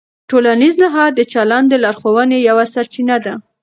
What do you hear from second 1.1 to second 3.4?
د چلند د لارښوونې یوه سرچینه ده.